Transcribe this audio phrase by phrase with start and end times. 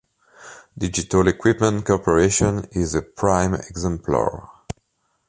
[0.75, 4.49] Digital Equipment Corporation is a prime exemplar.